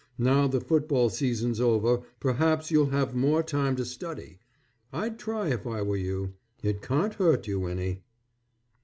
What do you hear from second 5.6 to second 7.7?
I were you, it can't hurt you